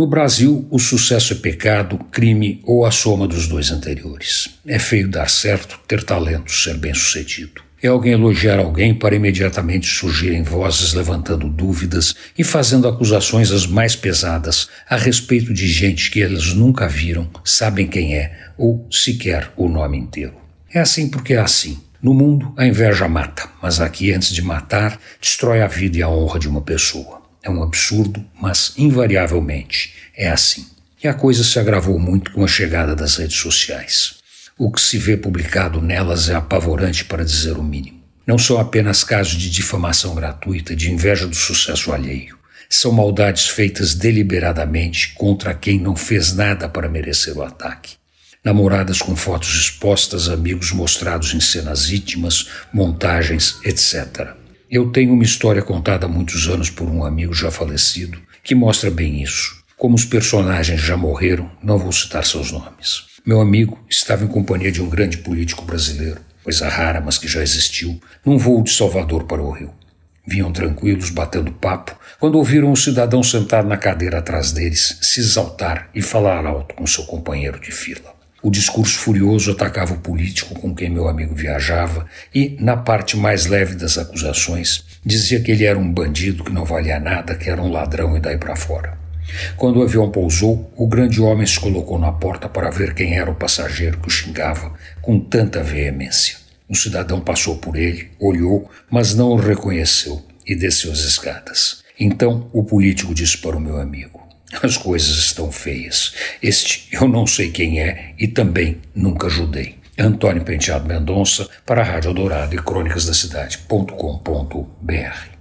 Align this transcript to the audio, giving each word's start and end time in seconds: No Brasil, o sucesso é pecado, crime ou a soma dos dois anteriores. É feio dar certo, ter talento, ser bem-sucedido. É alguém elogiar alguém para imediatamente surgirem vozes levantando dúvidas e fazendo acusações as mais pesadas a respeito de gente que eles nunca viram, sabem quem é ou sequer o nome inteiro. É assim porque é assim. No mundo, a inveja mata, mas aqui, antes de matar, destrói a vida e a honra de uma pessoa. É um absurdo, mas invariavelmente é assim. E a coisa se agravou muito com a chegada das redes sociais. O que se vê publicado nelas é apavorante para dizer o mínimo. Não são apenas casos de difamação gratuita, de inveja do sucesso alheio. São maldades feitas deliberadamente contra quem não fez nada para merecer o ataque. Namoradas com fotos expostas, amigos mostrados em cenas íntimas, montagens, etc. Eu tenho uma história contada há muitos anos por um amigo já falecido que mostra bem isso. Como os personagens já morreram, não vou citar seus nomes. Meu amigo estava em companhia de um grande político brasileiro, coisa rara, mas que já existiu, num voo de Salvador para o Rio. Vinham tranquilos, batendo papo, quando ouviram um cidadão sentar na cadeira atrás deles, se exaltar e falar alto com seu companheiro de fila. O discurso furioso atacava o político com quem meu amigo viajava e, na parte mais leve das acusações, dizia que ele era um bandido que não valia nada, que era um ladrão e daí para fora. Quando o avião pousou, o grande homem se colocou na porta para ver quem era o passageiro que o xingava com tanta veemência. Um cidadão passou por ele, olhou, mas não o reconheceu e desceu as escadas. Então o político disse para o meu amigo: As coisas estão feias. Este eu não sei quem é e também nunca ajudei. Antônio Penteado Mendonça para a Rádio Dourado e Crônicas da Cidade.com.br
No 0.00 0.06
Brasil, 0.06 0.66
o 0.70 0.78
sucesso 0.78 1.34
é 1.34 1.36
pecado, 1.36 1.98
crime 2.10 2.62
ou 2.64 2.86
a 2.86 2.90
soma 2.90 3.28
dos 3.28 3.46
dois 3.46 3.70
anteriores. 3.70 4.48
É 4.66 4.78
feio 4.78 5.06
dar 5.06 5.28
certo, 5.28 5.78
ter 5.86 6.02
talento, 6.02 6.50
ser 6.50 6.78
bem-sucedido. 6.78 7.60
É 7.82 7.88
alguém 7.88 8.14
elogiar 8.14 8.58
alguém 8.58 8.94
para 8.94 9.14
imediatamente 9.14 9.86
surgirem 9.86 10.42
vozes 10.42 10.94
levantando 10.94 11.50
dúvidas 11.50 12.14
e 12.38 12.42
fazendo 12.42 12.88
acusações 12.88 13.52
as 13.52 13.66
mais 13.66 13.94
pesadas 13.94 14.70
a 14.88 14.96
respeito 14.96 15.52
de 15.52 15.68
gente 15.68 16.10
que 16.10 16.20
eles 16.20 16.54
nunca 16.54 16.88
viram, 16.88 17.28
sabem 17.44 17.86
quem 17.86 18.16
é 18.16 18.52
ou 18.56 18.88
sequer 18.90 19.52
o 19.54 19.68
nome 19.68 19.98
inteiro. 19.98 20.32
É 20.72 20.80
assim 20.80 21.10
porque 21.10 21.34
é 21.34 21.40
assim. 21.40 21.78
No 22.02 22.14
mundo, 22.14 22.54
a 22.56 22.64
inveja 22.66 23.06
mata, 23.06 23.50
mas 23.60 23.82
aqui, 23.82 24.14
antes 24.14 24.32
de 24.32 24.40
matar, 24.40 24.98
destrói 25.20 25.60
a 25.60 25.66
vida 25.66 25.98
e 25.98 26.02
a 26.02 26.08
honra 26.08 26.38
de 26.38 26.48
uma 26.48 26.62
pessoa. 26.62 27.19
É 27.42 27.50
um 27.50 27.62
absurdo, 27.62 28.24
mas 28.40 28.74
invariavelmente 28.76 29.94
é 30.16 30.28
assim. 30.28 30.66
E 31.02 31.08
a 31.08 31.14
coisa 31.14 31.42
se 31.42 31.58
agravou 31.58 31.98
muito 31.98 32.30
com 32.32 32.44
a 32.44 32.48
chegada 32.48 32.94
das 32.94 33.16
redes 33.16 33.38
sociais. 33.38 34.16
O 34.58 34.70
que 34.70 34.80
se 34.80 34.98
vê 34.98 35.16
publicado 35.16 35.80
nelas 35.80 36.28
é 36.28 36.34
apavorante 36.34 37.06
para 37.06 37.24
dizer 37.24 37.56
o 37.56 37.62
mínimo. 37.62 37.98
Não 38.26 38.36
são 38.36 38.60
apenas 38.60 39.02
casos 39.02 39.32
de 39.32 39.48
difamação 39.48 40.14
gratuita, 40.14 40.76
de 40.76 40.92
inveja 40.92 41.26
do 41.26 41.34
sucesso 41.34 41.92
alheio. 41.92 42.38
São 42.68 42.92
maldades 42.92 43.48
feitas 43.48 43.94
deliberadamente 43.94 45.14
contra 45.14 45.54
quem 45.54 45.80
não 45.80 45.96
fez 45.96 46.34
nada 46.34 46.68
para 46.68 46.88
merecer 46.88 47.36
o 47.36 47.42
ataque. 47.42 47.94
Namoradas 48.44 49.00
com 49.02 49.16
fotos 49.16 49.54
expostas, 49.54 50.28
amigos 50.28 50.70
mostrados 50.72 51.34
em 51.34 51.40
cenas 51.40 51.90
íntimas, 51.90 52.48
montagens, 52.72 53.58
etc. 53.64 54.34
Eu 54.70 54.88
tenho 54.88 55.12
uma 55.12 55.24
história 55.24 55.62
contada 55.62 56.06
há 56.06 56.08
muitos 56.08 56.46
anos 56.46 56.70
por 56.70 56.88
um 56.88 57.04
amigo 57.04 57.34
já 57.34 57.50
falecido 57.50 58.20
que 58.40 58.54
mostra 58.54 58.88
bem 58.88 59.20
isso. 59.20 59.64
Como 59.76 59.96
os 59.96 60.04
personagens 60.04 60.80
já 60.80 60.96
morreram, 60.96 61.50
não 61.60 61.76
vou 61.76 61.90
citar 61.90 62.24
seus 62.24 62.52
nomes. 62.52 63.06
Meu 63.26 63.40
amigo 63.40 63.76
estava 63.90 64.22
em 64.22 64.28
companhia 64.28 64.70
de 64.70 64.80
um 64.80 64.88
grande 64.88 65.18
político 65.18 65.64
brasileiro, 65.64 66.20
coisa 66.44 66.68
rara, 66.68 67.00
mas 67.00 67.18
que 67.18 67.26
já 67.26 67.42
existiu, 67.42 68.00
num 68.24 68.38
voo 68.38 68.62
de 68.62 68.70
Salvador 68.70 69.24
para 69.24 69.42
o 69.42 69.50
Rio. 69.50 69.74
Vinham 70.24 70.52
tranquilos, 70.52 71.10
batendo 71.10 71.50
papo, 71.50 71.98
quando 72.20 72.36
ouviram 72.36 72.70
um 72.70 72.76
cidadão 72.76 73.24
sentar 73.24 73.64
na 73.64 73.76
cadeira 73.76 74.18
atrás 74.18 74.52
deles, 74.52 75.00
se 75.02 75.18
exaltar 75.18 75.90
e 75.92 76.00
falar 76.00 76.46
alto 76.46 76.76
com 76.76 76.86
seu 76.86 77.02
companheiro 77.06 77.58
de 77.58 77.72
fila. 77.72 78.19
O 78.42 78.50
discurso 78.50 78.98
furioso 78.98 79.50
atacava 79.50 79.92
o 79.92 79.98
político 79.98 80.54
com 80.58 80.74
quem 80.74 80.88
meu 80.88 81.08
amigo 81.08 81.34
viajava 81.34 82.06
e, 82.34 82.56
na 82.58 82.76
parte 82.76 83.16
mais 83.16 83.44
leve 83.44 83.74
das 83.74 83.98
acusações, 83.98 84.84
dizia 85.04 85.40
que 85.40 85.50
ele 85.50 85.64
era 85.64 85.78
um 85.78 85.92
bandido 85.92 86.42
que 86.44 86.52
não 86.52 86.64
valia 86.64 86.98
nada, 86.98 87.34
que 87.34 87.50
era 87.50 87.60
um 87.60 87.70
ladrão 87.70 88.16
e 88.16 88.20
daí 88.20 88.38
para 88.38 88.56
fora. 88.56 88.98
Quando 89.56 89.78
o 89.78 89.82
avião 89.82 90.10
pousou, 90.10 90.72
o 90.76 90.86
grande 90.86 91.20
homem 91.20 91.46
se 91.46 91.60
colocou 91.60 91.98
na 91.98 92.12
porta 92.12 92.48
para 92.48 92.70
ver 92.70 92.94
quem 92.94 93.18
era 93.18 93.30
o 93.30 93.34
passageiro 93.34 93.98
que 93.98 94.08
o 94.08 94.10
xingava 94.10 94.72
com 95.02 95.20
tanta 95.20 95.62
veemência. 95.62 96.36
Um 96.68 96.74
cidadão 96.74 97.20
passou 97.20 97.58
por 97.58 97.76
ele, 97.76 98.10
olhou, 98.18 98.70
mas 98.90 99.14
não 99.14 99.30
o 99.30 99.36
reconheceu 99.36 100.22
e 100.46 100.54
desceu 100.54 100.92
as 100.92 101.00
escadas. 101.00 101.82
Então 101.98 102.48
o 102.52 102.64
político 102.64 103.14
disse 103.14 103.36
para 103.38 103.56
o 103.56 103.60
meu 103.60 103.78
amigo: 103.78 104.19
As 104.62 104.76
coisas 104.76 105.16
estão 105.16 105.50
feias. 105.50 106.14
Este 106.42 106.88
eu 106.92 107.08
não 107.08 107.26
sei 107.26 107.50
quem 107.50 107.80
é 107.80 108.14
e 108.18 108.28
também 108.28 108.78
nunca 108.94 109.26
ajudei. 109.26 109.76
Antônio 109.98 110.42
Penteado 110.42 110.86
Mendonça 110.86 111.48
para 111.66 111.82
a 111.82 111.84
Rádio 111.84 112.14
Dourado 112.14 112.54
e 112.54 112.58
Crônicas 112.58 113.06
da 113.06 113.14
Cidade.com.br 113.14 115.39